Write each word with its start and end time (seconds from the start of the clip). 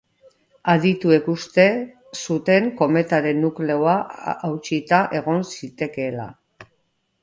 Adituek 0.73 1.29
uste 1.33 1.65
zuten 2.21 2.67
kometaren 2.81 3.41
nukleoa 3.45 3.97
hautsita 4.51 5.07
egon 5.23 5.49
zitekeela. 5.55 6.31